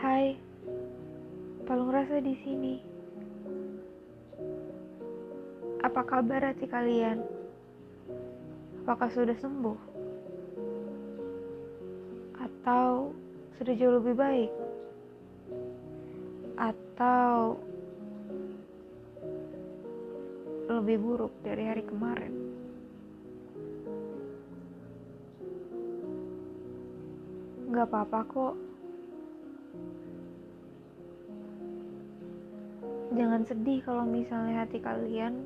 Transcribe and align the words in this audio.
Hai, 0.00 0.32
Palung 1.68 1.92
Rasa 1.92 2.24
di 2.24 2.32
sini. 2.40 2.80
Apa 5.84 6.00
kabar 6.08 6.40
hati 6.40 6.64
kalian? 6.64 7.20
Apakah 8.80 9.12
sudah 9.12 9.36
sembuh? 9.36 9.76
Atau 12.40 13.12
sudah 13.60 13.74
jauh 13.76 14.00
lebih 14.00 14.16
baik? 14.16 14.52
Atau 16.56 17.60
lebih 20.80 20.96
buruk 20.96 21.32
dari 21.44 21.68
hari 21.68 21.84
kemarin? 21.84 22.32
Gak 27.68 27.84
apa-apa 27.84 28.20
kok. 28.32 28.56
Jangan 33.20 33.44
sedih 33.44 33.84
kalau 33.84 34.08
misalnya 34.08 34.64
hati 34.64 34.80
kalian 34.80 35.44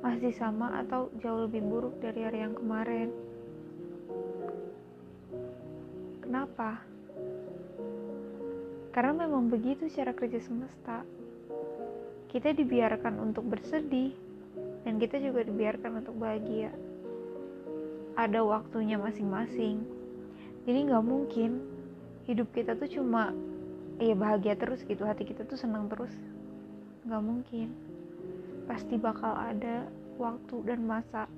masih 0.00 0.32
sama 0.40 0.72
atau 0.80 1.12
jauh 1.20 1.44
lebih 1.44 1.60
buruk 1.60 2.00
dari 2.00 2.24
hari 2.24 2.40
yang 2.40 2.56
kemarin. 2.56 3.12
Kenapa? 6.24 6.80
Karena 8.88 9.12
memang 9.20 9.52
begitu 9.52 9.84
cara 9.92 10.16
kerja 10.16 10.40
semesta. 10.40 11.04
Kita 12.32 12.56
dibiarkan 12.56 13.20
untuk 13.20 13.52
bersedih, 13.52 14.16
dan 14.88 14.96
kita 14.96 15.20
juga 15.20 15.44
dibiarkan 15.44 16.00
untuk 16.00 16.16
bahagia. 16.16 16.72
Ada 18.16 18.40
waktunya 18.40 18.96
masing-masing. 18.96 19.84
Jadi 20.64 20.78
nggak 20.88 21.04
mungkin 21.04 21.68
hidup 22.24 22.48
kita 22.56 22.80
tuh 22.80 22.88
cuma 22.88 23.36
ya 24.00 24.16
bahagia 24.16 24.56
terus 24.56 24.80
gitu, 24.88 25.04
hati 25.04 25.28
kita 25.28 25.44
tuh 25.44 25.60
senang 25.60 25.92
terus. 25.92 26.16
Nggak 27.04 27.22
mungkin. 27.22 27.68
Pasti 28.64 28.96
bakal 28.96 29.36
ada 29.36 29.84
waktu 30.16 30.56
dan 30.64 30.88
masa 30.88 31.28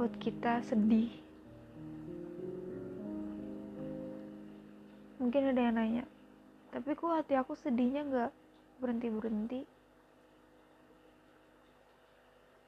buat 0.00 0.12
kita 0.20 0.64
sedih. 0.64 1.12
Mungkin 5.20 5.52
ada 5.52 5.60
yang 5.60 5.76
nanya, 5.76 6.04
tapi 6.72 6.96
kok 6.96 7.12
hati 7.12 7.36
aku 7.36 7.52
sedihnya 7.52 8.08
nggak 8.08 8.32
berhenti-berhenti? 8.80 9.68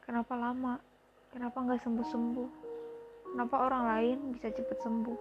Kenapa 0.04 0.36
lama? 0.36 0.76
Kenapa 1.32 1.56
nggak 1.64 1.80
sembuh-sembuh? 1.80 2.50
Kenapa 3.32 3.56
orang 3.64 3.84
lain 3.88 4.18
bisa 4.36 4.52
cepet 4.52 4.78
sembuh? 4.84 5.20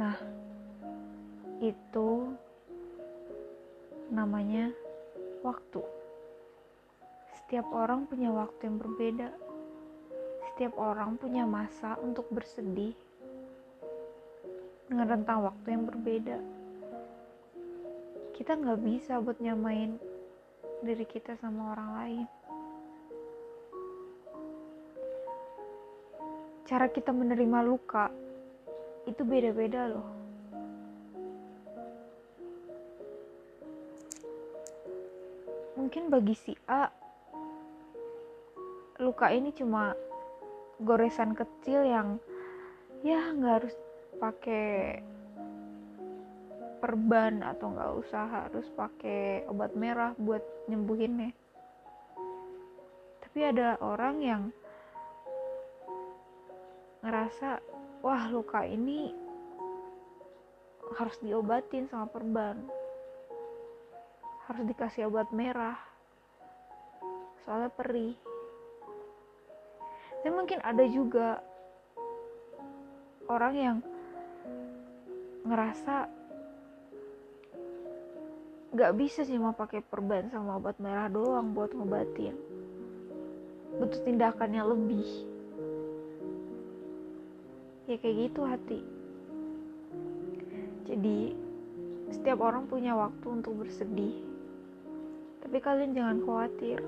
Nah, 0.00 0.16
itu 1.58 2.38
namanya 4.08 4.70
waktu. 5.42 5.82
Setiap 7.34 7.66
orang 7.72 8.06
punya 8.06 8.30
waktu 8.30 8.68
yang 8.68 8.78
berbeda. 8.78 9.28
Setiap 10.50 10.74
orang 10.78 11.14
punya 11.18 11.46
masa 11.46 11.94
untuk 12.02 12.26
bersedih 12.34 12.92
dengan 14.90 15.06
rentang 15.06 15.46
waktu 15.46 15.66
yang 15.70 15.84
berbeda. 15.86 16.38
Kita 18.34 18.58
nggak 18.58 18.80
bisa 18.82 19.22
buat 19.22 19.38
nyamain 19.38 19.98
diri 20.82 21.06
kita 21.06 21.38
sama 21.38 21.74
orang 21.74 21.90
lain. 21.98 22.26
Cara 26.68 26.86
kita 26.92 27.10
menerima 27.16 27.58
luka 27.64 28.12
itu 29.08 29.24
beda-beda 29.24 29.88
loh. 29.88 30.17
Mungkin 35.88 36.12
bagi 36.12 36.36
si 36.36 36.52
A 36.68 36.84
luka 39.00 39.32
ini 39.32 39.56
cuma 39.56 39.96
goresan 40.84 41.32
kecil 41.32 41.80
yang 41.80 42.20
ya 43.00 43.32
nggak 43.32 43.54
harus 43.56 43.72
pakai 44.20 45.00
perban 46.84 47.40
atau 47.40 47.72
nggak 47.72 47.92
usah 48.04 48.28
harus 48.28 48.68
pakai 48.76 49.48
obat 49.48 49.72
merah 49.80 50.12
buat 50.20 50.44
nyembuhinnya. 50.68 51.32
Tapi 53.24 53.40
ada 53.48 53.80
orang 53.80 54.20
yang 54.20 54.42
ngerasa 57.00 57.64
wah 58.04 58.28
luka 58.28 58.60
ini 58.68 59.08
harus 61.00 61.16
diobatin 61.24 61.88
sama 61.88 62.12
perban 62.12 62.76
harus 64.48 64.64
dikasih 64.64 65.12
obat 65.12 65.28
merah. 65.28 65.76
Soalnya 67.44 67.68
perih. 67.68 68.16
Dan 70.24 70.32
mungkin 70.34 70.64
ada 70.64 70.84
juga 70.88 71.44
orang 73.28 73.54
yang 73.54 73.76
ngerasa 75.44 76.08
gak 78.72 78.96
bisa 78.96 79.24
sih 79.24 79.36
mau 79.36 79.52
pakai 79.52 79.84
perban 79.84 80.32
sama 80.32 80.56
obat 80.56 80.80
merah 80.80 81.12
doang 81.12 81.52
buat 81.52 81.76
ngobatin. 81.76 82.36
Butuh 83.76 84.00
tindakannya 84.00 84.64
lebih. 84.64 85.08
Ya 87.84 87.96
kayak 88.00 88.16
gitu 88.32 88.40
hati. 88.48 88.80
Jadi 90.88 91.36
setiap 92.08 92.40
orang 92.40 92.64
punya 92.64 92.96
waktu 92.96 93.28
untuk 93.28 93.60
bersedih 93.60 94.27
tapi 95.42 95.56
kalian 95.62 95.94
jangan 95.94 96.18
khawatir. 96.22 96.80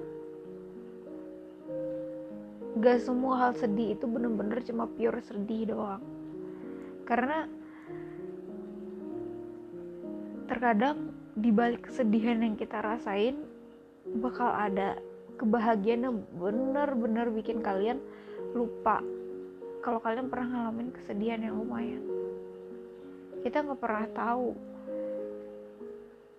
Gak 2.80 3.02
semua 3.02 3.34
hal 3.36 3.52
sedih 3.58 3.98
itu 3.98 4.06
bener-bener 4.06 4.62
cuma 4.62 4.86
pure 4.86 5.20
sedih 5.26 5.74
doang. 5.74 6.02
Karena 7.04 7.50
terkadang 10.46 11.10
di 11.38 11.50
balik 11.54 11.90
kesedihan 11.90 12.42
yang 12.42 12.54
kita 12.58 12.82
rasain 12.82 13.42
bakal 14.18 14.50
ada 14.50 14.98
kebahagiaan 15.38 16.04
yang 16.04 16.16
bener-bener 16.36 17.30
bikin 17.30 17.62
kalian 17.62 18.02
lupa 18.52 19.00
kalau 19.80 20.02
kalian 20.02 20.28
pernah 20.28 20.68
ngalamin 20.68 20.92
kesedihan 20.92 21.40
yang 21.40 21.56
lumayan. 21.56 22.04
Kita 23.40 23.64
nggak 23.64 23.80
pernah 23.80 24.06
tahu 24.12 24.52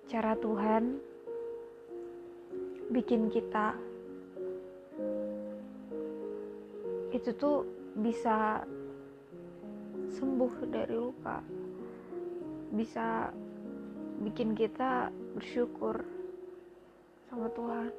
cara 0.05 0.37
Tuhan 0.37 0.83
bikin 2.91 3.31
kita 3.31 3.71
itu 7.15 7.31
tuh 7.39 7.63
bisa 7.95 8.63
sembuh 10.11 10.53
dari 10.67 10.91
luka. 10.95 11.39
Bisa 12.71 13.31
bikin 14.23 14.55
kita 14.55 15.11
bersyukur 15.35 16.03
sama 17.31 17.47
Tuhan. 17.55 17.91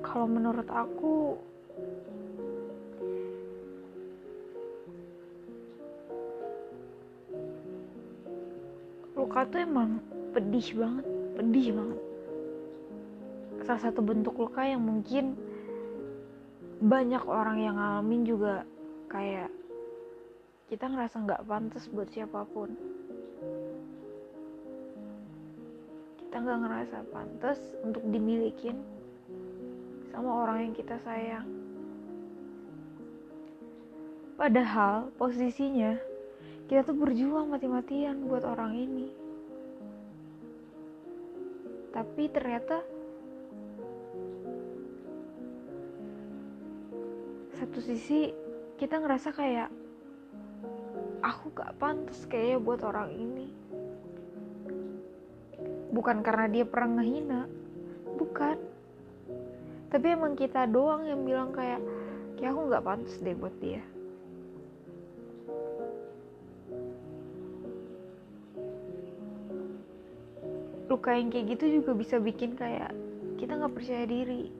Kalau 0.00 0.26
menurut 0.26 0.68
aku 0.68 1.36
luka 9.20 9.44
tuh 9.44 9.60
emang 9.60 10.00
pedih 10.32 10.72
banget 10.80 11.06
pedih 11.40 11.72
banget. 11.72 12.00
Salah 13.64 13.80
satu 13.80 14.04
bentuk 14.04 14.36
luka 14.36 14.60
yang 14.60 14.84
mungkin 14.84 15.40
banyak 16.84 17.24
orang 17.24 17.56
yang 17.64 17.80
ngalamin 17.80 18.28
juga 18.28 18.68
kayak 19.08 19.48
kita 20.68 20.84
ngerasa 20.84 21.16
nggak 21.24 21.44
pantas 21.48 21.88
buat 21.88 22.12
siapa 22.12 22.44
pun. 22.52 22.76
Kita 26.20 26.36
nggak 26.44 26.60
ngerasa 26.60 26.98
pantas 27.08 27.58
untuk 27.80 28.04
dimilikin 28.04 28.76
sama 30.12 30.44
orang 30.44 30.68
yang 30.68 30.74
kita 30.76 31.00
sayang. 31.00 31.48
Padahal 34.36 35.08
posisinya 35.16 35.96
kita 36.68 36.84
tuh 36.84 36.96
berjuang 36.96 37.48
mati-matian 37.48 38.28
buat 38.28 38.44
orang 38.44 38.76
ini 38.76 39.19
tapi 41.90 42.30
ternyata 42.30 42.82
satu 47.58 47.78
sisi 47.82 48.30
kita 48.78 49.02
ngerasa 49.02 49.34
kayak 49.34 49.68
aku 51.20 51.52
gak 51.52 51.76
pantas 51.76 52.24
kayaknya 52.30 52.58
buat 52.62 52.80
orang 52.86 53.10
ini. 53.12 53.48
Bukan 55.90 56.22
karena 56.22 56.46
dia 56.48 56.64
pernah 56.64 57.02
ngehina 57.02 57.50
bukan. 58.16 58.56
Tapi 59.90 60.06
emang 60.06 60.38
kita 60.38 60.70
doang 60.70 61.04
yang 61.04 61.26
bilang 61.26 61.50
kayak 61.50 61.82
kayak 62.40 62.56
aku 62.56 62.62
nggak 62.72 62.86
pantas 62.86 63.20
deh 63.20 63.36
buat 63.36 63.52
dia 63.60 63.84
luka 71.00 71.16
yang 71.16 71.32
kayak 71.32 71.56
gitu 71.56 71.80
juga 71.80 71.96
bisa 71.96 72.20
bikin 72.20 72.60
kayak 72.60 72.92
kita 73.40 73.56
nggak 73.56 73.72
percaya 73.72 74.04
diri. 74.04 74.52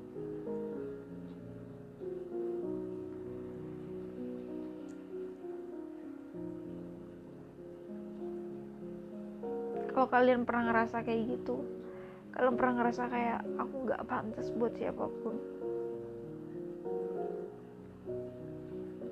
Kalau 9.92 10.08
kalian 10.08 10.48
pernah 10.48 10.72
ngerasa 10.72 11.04
kayak 11.04 11.28
gitu 11.28 11.60
kalian 12.32 12.56
pernah 12.56 12.74
ngerasa 12.80 13.02
kayak 13.12 13.40
aku 13.60 13.74
nggak 13.84 14.02
pantas 14.08 14.48
buat 14.56 14.72
siapa 14.80 15.12
pun. 15.20 15.36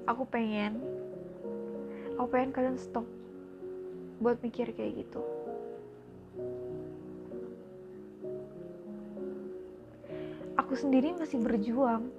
Aku 0.08 0.24
pengen 0.32 0.81
aku 2.16 2.24
pengen 2.32 2.56
kalian 2.56 2.81
stop 2.81 3.04
buat 4.16 4.40
mikir 4.40 4.72
kayak 4.72 5.04
gitu 5.04 5.38
aku 10.69 10.76
sendiri 10.76 11.17
masih 11.17 11.41
berjuang 11.41 12.12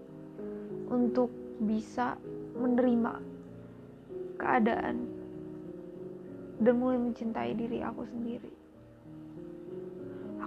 untuk 0.90 1.30
bisa 1.62 2.18
menerima 2.58 3.22
keadaan 4.42 5.06
dan 6.58 6.74
mulai 6.82 6.98
mencintai 6.98 7.54
diri 7.54 7.86
aku 7.86 8.10
sendiri. 8.10 8.50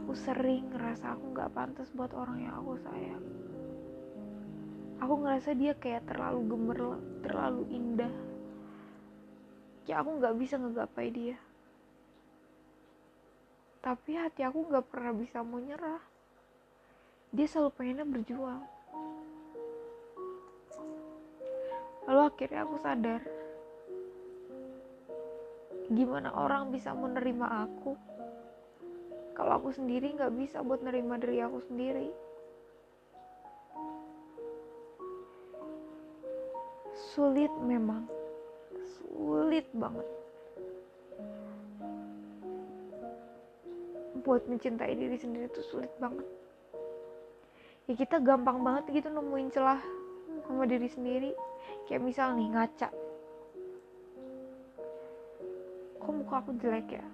Aku 0.03 0.19
sering 0.19 0.67
ngerasa 0.75 1.15
aku 1.15 1.31
gak 1.31 1.55
pantas 1.55 1.95
buat 1.95 2.11
orang 2.11 2.43
yang 2.43 2.59
aku 2.59 2.75
sayang. 2.83 3.23
Aku 4.99 5.23
ngerasa 5.23 5.55
dia 5.55 5.79
kayak 5.79 6.03
terlalu 6.11 6.43
gemerlap, 6.51 7.03
terlalu 7.23 7.71
indah. 7.71 8.15
Kayak 9.87 10.03
aku 10.03 10.11
gak 10.19 10.37
bisa 10.43 10.59
ngegapai 10.59 11.07
dia. 11.15 11.39
Tapi 13.79 14.11
hati 14.19 14.43
aku 14.43 14.67
gak 14.75 14.91
pernah 14.91 15.15
bisa 15.15 15.39
mau 15.47 15.63
nyerah 15.63 16.12
dia 17.33 17.49
selalu 17.49 17.73
pengennya 17.73 18.05
berjuang. 18.05 18.63
Lalu 22.05 22.21
akhirnya 22.29 22.61
aku 22.69 22.77
sadar 22.77 23.23
gimana 25.93 26.33
orang 26.33 26.73
bisa 26.73 26.93
menerima 26.97 27.69
aku 27.69 27.93
kalau 29.33 29.61
aku 29.61 29.73
sendiri 29.73 30.13
nggak 30.13 30.33
bisa 30.37 30.61
buat 30.61 30.85
nerima 30.85 31.17
diri 31.17 31.41
aku 31.41 31.65
sendiri? 31.65 32.13
Sulit 37.17 37.53
memang. 37.65 38.05
Sulit 39.01 39.65
banget. 39.73 40.09
Buat 44.21 44.45
mencintai 44.53 44.93
diri 45.01 45.17
sendiri 45.17 45.49
itu 45.49 45.65
sulit 45.65 45.91
banget 45.97 46.42
ya 47.91 47.95
kita 47.99 48.23
gampang 48.23 48.63
banget 48.63 49.03
gitu 49.03 49.09
nemuin 49.11 49.51
celah 49.51 49.81
sama 50.47 50.65
diri 50.67 50.89
sendiri. 50.91 51.33
Kayak 51.87 52.03
misal 52.07 52.35
nih 52.39 52.51
ngaca. 52.51 52.89
Kok 56.03 56.13
muka 56.19 56.35
aku 56.43 56.51
jelek 56.59 56.99
ya? 56.99 57.05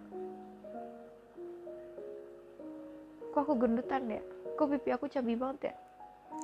Kok 3.33 3.41
aku 3.45 3.55
gendutan 3.61 4.09
ya? 4.09 4.23
Kok 4.57 4.69
pipi 4.75 4.91
aku 4.93 5.07
cabi 5.13 5.37
banget 5.37 5.73
ya? 5.73 5.75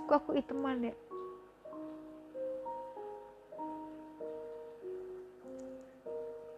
Kok 0.09 0.17
aku 0.21 0.31
iteman 0.37 0.93
ya? 0.93 0.95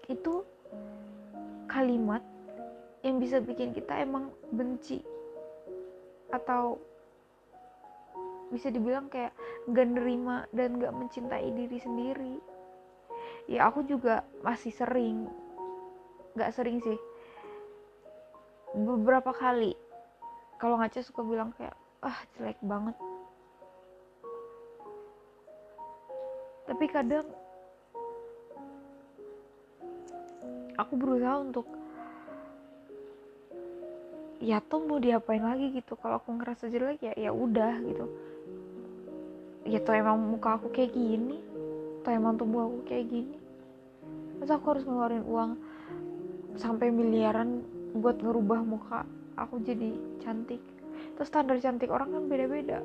Itu 0.06 0.46
kalimat 1.70 2.22
yang 3.06 3.22
bisa 3.22 3.38
bikin 3.38 3.70
kita 3.70 4.02
emang 4.02 4.34
benci 4.50 4.98
atau 6.34 6.78
bisa 8.50 8.70
dibilang 8.70 9.10
kayak 9.10 9.34
gak 9.74 9.88
nerima 9.90 10.46
dan 10.54 10.78
gak 10.78 10.94
mencintai 10.94 11.50
diri 11.50 11.78
sendiri. 11.82 12.34
Ya 13.50 13.66
aku 13.66 13.82
juga 13.86 14.22
masih 14.42 14.70
sering 14.70 15.26
gak 16.38 16.54
sering 16.54 16.78
sih. 16.82 16.98
Beberapa 18.76 19.34
kali 19.34 19.74
kalau 20.62 20.78
ngaca 20.78 21.00
suka 21.02 21.26
bilang 21.26 21.50
kayak 21.58 21.74
ah 22.04 22.18
jelek 22.36 22.58
banget. 22.62 22.94
Tapi 26.66 26.84
kadang 26.90 27.26
aku 30.76 30.92
berusaha 30.98 31.40
untuk 31.40 31.66
ya 34.44 34.60
tuh 34.60 34.84
mau 34.84 35.00
diapain 35.00 35.40
lagi 35.42 35.72
gitu? 35.72 35.96
Kalau 35.98 36.20
aku 36.20 36.36
ngerasa 36.36 36.68
jelek 36.70 37.00
ya 37.02 37.12
ya 37.16 37.30
udah 37.32 37.80
gitu 37.80 38.06
ya 39.66 39.82
tuh 39.82 39.98
emang 39.98 40.16
muka 40.16 40.56
aku 40.56 40.70
kayak 40.70 40.94
gini. 40.94 41.42
Tuh 42.06 42.10
emang 42.14 42.38
tubuh 42.38 42.70
aku 42.70 42.78
kayak 42.86 43.10
gini. 43.10 43.36
Masa 44.38 44.56
aku 44.56 44.78
harus 44.78 44.86
ngeluarin 44.86 45.26
uang 45.26 45.50
sampai 46.56 46.88
miliaran 46.94 47.66
buat 47.98 48.22
ngerubah 48.22 48.60
muka 48.62 49.02
aku 49.34 49.58
jadi 49.66 49.92
cantik? 50.22 50.62
Terus 51.18 51.28
standar 51.28 51.58
cantik 51.58 51.90
orang 51.90 52.14
kan 52.14 52.24
beda-beda. 52.30 52.80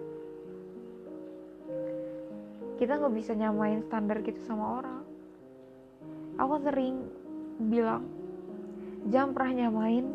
Kita 2.82 2.98
nggak 2.98 3.14
bisa 3.14 3.38
nyamain 3.38 3.86
standar 3.86 4.26
gitu 4.26 4.42
sama 4.42 4.82
orang. 4.82 5.06
Aku 6.42 6.58
sering 6.66 7.06
bilang 7.70 8.10
jangan 9.14 9.38
pernah 9.38 9.54
nyamain 9.66 10.06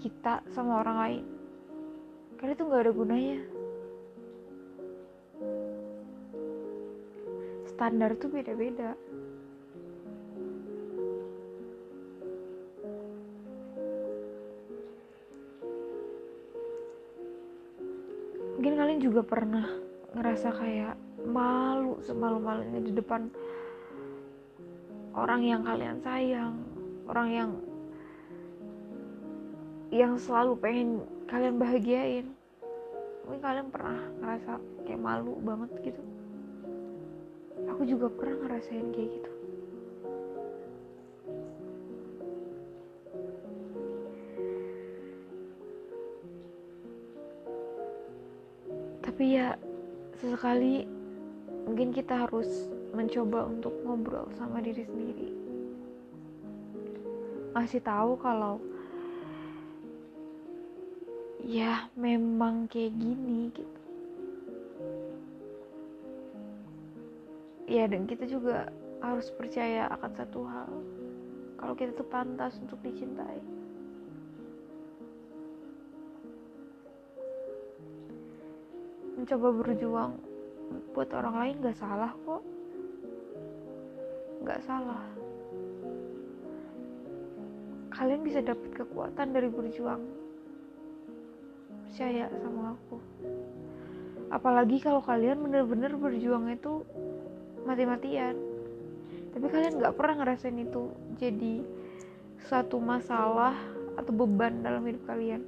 kita 0.00 0.40
sama 0.56 0.80
orang 0.80 0.96
lain. 0.96 1.24
Karena 2.40 2.52
itu 2.56 2.64
nggak 2.64 2.82
ada 2.88 2.92
gunanya 2.94 3.57
standar 7.78 8.10
tuh 8.18 8.26
beda-beda. 8.26 8.98
Mungkin 18.58 18.74
kalian 18.74 18.98
juga 18.98 19.22
pernah 19.22 19.62
ngerasa 20.10 20.50
kayak 20.58 20.98
malu 21.22 22.02
semalu-malunya 22.02 22.82
di 22.82 22.90
depan 22.98 23.30
orang 25.14 25.46
yang 25.46 25.62
kalian 25.62 26.02
sayang 26.02 26.58
orang 27.06 27.28
yang 27.30 27.50
yang 29.94 30.18
selalu 30.18 30.58
pengen 30.58 31.06
kalian 31.30 31.62
bahagiain. 31.62 32.26
Mungkin 33.22 33.38
kalian 33.38 33.70
pernah 33.70 34.02
ngerasa 34.18 34.58
kayak 34.82 34.98
malu 34.98 35.38
banget 35.46 35.94
gitu 35.94 36.17
aku 37.68 37.82
juga 37.84 38.10
pernah 38.10 38.36
ngerasain 38.42 38.88
kayak 38.90 39.10
gitu. 39.14 39.32
Tapi 49.04 49.24
ya 49.34 49.54
sesekali 50.18 50.86
mungkin 51.66 51.94
kita 51.94 52.26
harus 52.26 52.70
mencoba 52.96 53.46
untuk 53.46 53.74
ngobrol 53.84 54.26
sama 54.34 54.58
diri 54.58 54.82
sendiri. 54.82 55.28
Ngasih 57.54 57.82
tahu 57.82 58.14
kalau 58.18 58.62
ya 61.42 61.88
memang 61.96 62.68
kayak 62.70 62.94
gini 62.94 63.50
gitu 63.54 63.77
ya 67.68 67.84
dan 67.84 68.08
kita 68.08 68.24
juga 68.24 68.72
harus 69.04 69.28
percaya 69.36 69.86
akan 69.92 70.12
satu 70.16 70.40
hal. 70.48 70.72
Kalau 71.60 71.74
kita 71.76 71.92
tuh 71.94 72.08
pantas 72.08 72.56
untuk 72.58 72.80
dicintai. 72.80 73.38
Mencoba 79.18 79.48
berjuang 79.52 80.12
buat 80.94 81.10
orang 81.12 81.34
lain 81.36 81.54
gak 81.62 81.78
salah 81.78 82.14
kok. 82.24 82.42
Gak 84.46 84.62
salah. 84.64 85.04
Kalian 87.92 88.22
bisa 88.22 88.40
dapat 88.40 88.70
kekuatan 88.78 89.34
dari 89.34 89.50
berjuang. 89.50 90.02
Percaya 91.90 92.30
sama 92.30 92.78
aku. 92.78 92.96
Apalagi 94.30 94.78
kalau 94.78 95.02
kalian 95.02 95.42
bener-bener 95.42 95.98
berjuang 95.98 96.46
itu 96.54 96.86
mati-matian. 97.68 98.34
Tapi 99.36 99.44
kalian 99.52 99.76
nggak 99.76 99.94
pernah 99.94 100.24
ngerasain 100.24 100.56
itu 100.56 100.88
jadi 101.20 101.60
suatu 102.48 102.80
masalah 102.80 103.52
atau 104.00 104.12
beban 104.16 104.64
dalam 104.64 104.80
hidup 104.88 105.04
kalian. 105.04 105.44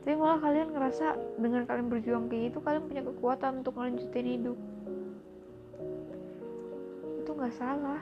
Tapi 0.00 0.14
malah 0.16 0.40
kalian 0.40 0.72
ngerasa 0.72 1.20
dengan 1.36 1.68
kalian 1.68 1.92
berjuang 1.92 2.32
kayak 2.32 2.48
gitu 2.48 2.58
kalian 2.64 2.88
punya 2.88 3.02
kekuatan 3.04 3.60
untuk 3.60 3.76
melanjutin 3.76 4.26
hidup. 4.26 4.58
Itu 7.20 7.30
nggak 7.36 7.56
salah. 7.60 8.00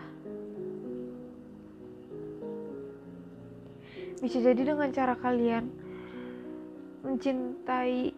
Bisa 4.22 4.38
jadi 4.40 4.62
dengan 4.62 4.94
cara 4.94 5.18
kalian 5.18 5.66
mencintai 7.04 8.14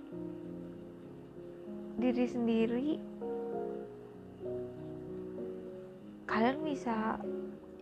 diri 1.98 2.26
sendiri 2.30 3.07
kalian 6.38 6.62
bisa 6.62 7.18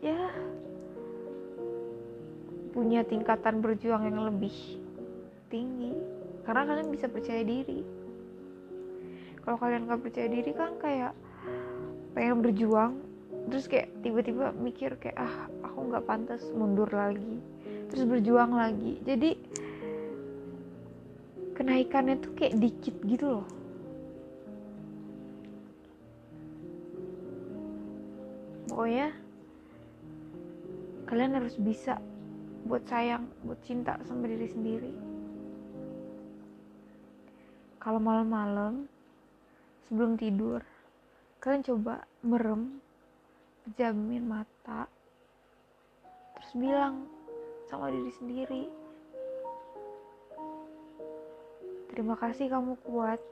ya 0.00 0.32
punya 2.72 3.04
tingkatan 3.04 3.60
berjuang 3.60 4.08
yang 4.08 4.32
lebih 4.32 4.80
tinggi. 5.52 5.92
Karena 6.48 6.64
kalian 6.64 6.88
bisa 6.88 7.04
percaya 7.04 7.44
diri. 7.44 7.84
Kalau 9.44 9.60
kalian 9.60 9.84
nggak 9.84 10.00
percaya 10.00 10.32
diri 10.32 10.56
kan 10.56 10.72
kayak 10.80 11.12
pengen 12.16 12.40
berjuang 12.40 12.96
terus 13.52 13.68
kayak 13.68 13.92
tiba-tiba 14.00 14.56
mikir 14.56 14.96
kayak 14.96 15.20
ah 15.20 15.52
aku 15.60 15.92
nggak 15.92 16.08
pantas 16.08 16.40
mundur 16.56 16.88
lagi. 16.88 17.36
Terus 17.92 18.08
berjuang 18.08 18.56
lagi. 18.56 19.04
Jadi 19.04 19.36
kenaikannya 21.60 22.24
tuh 22.24 22.32
kayak 22.32 22.56
dikit 22.56 22.96
gitu 23.04 23.36
loh 23.36 23.46
pokoknya 28.76 29.08
kalian 31.08 31.40
harus 31.40 31.56
bisa 31.56 31.96
buat 32.68 32.84
sayang 32.84 33.24
buat 33.40 33.56
cinta 33.64 33.96
sama 34.04 34.28
diri 34.28 34.52
sendiri. 34.52 34.92
Kalau 37.80 37.96
malam-malam 37.96 38.84
sebelum 39.88 40.20
tidur 40.20 40.60
kalian 41.40 41.64
coba 41.64 42.04
merem 42.20 42.76
pejamin 43.64 44.28
mata 44.28 44.84
terus 46.36 46.52
bilang 46.52 47.08
sama 47.72 47.88
diri 47.88 48.12
sendiri 48.12 48.64
terima 51.96 52.12
kasih 52.20 52.52
kamu 52.52 52.76
kuat. 52.84 53.24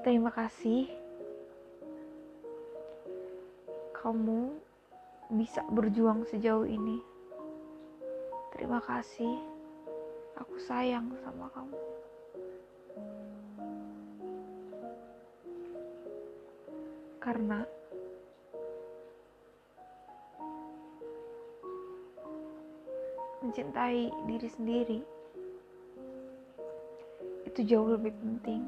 Terima 0.00 0.32
kasih 0.32 1.09
kamu 4.00 4.56
bisa 5.36 5.60
berjuang 5.68 6.24
sejauh 6.24 6.64
ini. 6.64 7.04
Terima 8.56 8.80
kasih, 8.80 9.36
aku 10.40 10.56
sayang 10.64 11.12
sama 11.20 11.52
kamu. 11.52 11.80
Karena 17.20 17.60
mencintai 23.44 24.08
diri 24.24 24.48
sendiri 24.48 25.00
itu 27.44 27.60
jauh 27.68 27.92
lebih 27.92 28.16
penting 28.16 28.64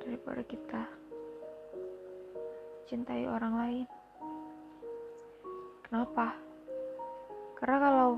daripada 0.00 0.40
kita 0.48 1.05
cintai 2.86 3.26
orang 3.26 3.54
lain. 3.58 3.86
Kenapa? 5.86 6.34
Karena 7.58 7.78
kalau 7.82 8.10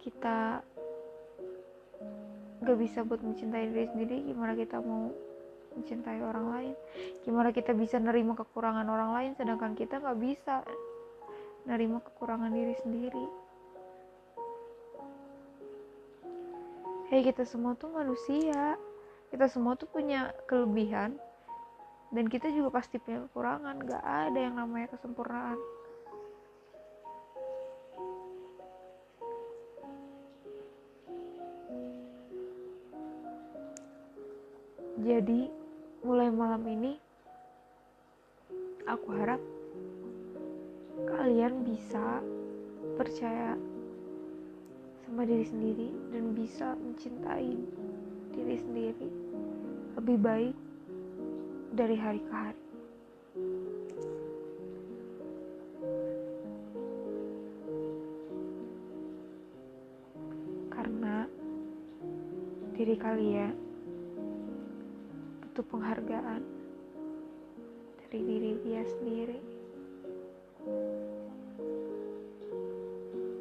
kita 0.00 0.60
gak 2.64 2.78
bisa 2.80 3.04
buat 3.04 3.20
mencintai 3.20 3.72
diri 3.72 3.88
sendiri, 3.92 4.16
gimana 4.28 4.52
kita 4.56 4.80
mau 4.80 5.12
mencintai 5.76 6.20
orang 6.20 6.46
lain? 6.52 6.74
Gimana 7.24 7.52
kita 7.52 7.72
bisa 7.76 8.00
nerima 8.00 8.36
kekurangan 8.36 8.88
orang 8.88 9.10
lain, 9.16 9.30
sedangkan 9.36 9.72
kita 9.76 10.00
gak 10.00 10.18
bisa 10.20 10.64
nerima 11.64 12.00
kekurangan 12.04 12.52
diri 12.52 12.76
sendiri? 12.84 13.26
Hei, 17.12 17.20
kita 17.20 17.44
semua 17.44 17.76
tuh 17.76 17.92
manusia. 17.92 18.80
Kita 19.28 19.44
semua 19.50 19.76
tuh 19.76 19.90
punya 19.90 20.32
kelebihan 20.48 21.20
dan 22.14 22.30
kita 22.30 22.46
juga 22.54 22.78
pasti 22.78 23.02
punya 23.02 23.26
kekurangan 23.26 23.74
gak 23.90 24.04
ada 24.06 24.38
yang 24.38 24.54
namanya 24.54 24.86
kesempurnaan. 24.94 25.58
Jadi 35.04 35.50
mulai 36.06 36.30
malam 36.30 36.62
ini 36.70 36.94
aku 38.86 39.10
harap 39.18 39.42
kalian 41.10 41.66
bisa 41.66 42.22
percaya 42.94 43.58
sama 45.04 45.26
diri 45.26 45.44
sendiri 45.44 45.88
dan 46.14 46.32
bisa 46.32 46.78
mencintai 46.78 47.58
diri 48.32 48.56
sendiri 48.56 49.08
lebih 49.98 50.18
baik 50.22 50.56
dari 51.74 51.98
hari 51.98 52.22
ke 52.22 52.30
hari. 52.30 52.62
Karena 60.70 61.26
diri 62.78 62.94
kalian 62.94 63.54
butuh 65.42 65.66
penghargaan 65.66 66.42
dari 68.06 68.18
diri 68.22 68.50
dia 68.62 68.82
sendiri. 68.86 69.53